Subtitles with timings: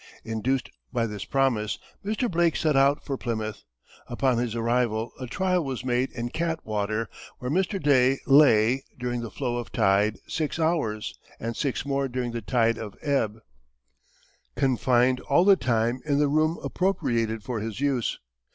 [0.23, 2.27] Induced by this promise, Mr.
[2.27, 3.65] Blake set out for Plymouth;
[4.07, 7.79] upon his arrival a trial was made in Cat water, where Mr.
[7.79, 12.79] Day lay, during the flow of tide, six hours, and six more during the tide
[12.79, 13.41] of ebb;
[14.55, 18.17] confined all the time in the room appropriated for his use.